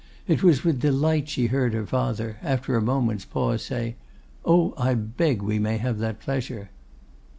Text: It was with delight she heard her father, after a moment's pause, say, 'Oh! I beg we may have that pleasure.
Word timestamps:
It 0.27 0.41
was 0.41 0.63
with 0.63 0.79
delight 0.79 1.29
she 1.29 1.45
heard 1.45 1.75
her 1.75 1.85
father, 1.85 2.37
after 2.41 2.75
a 2.75 2.81
moment's 2.81 3.23
pause, 3.23 3.61
say, 3.63 3.97
'Oh! 4.43 4.73
I 4.75 4.95
beg 4.95 5.43
we 5.43 5.59
may 5.59 5.77
have 5.77 5.99
that 5.99 6.19
pleasure. 6.19 6.71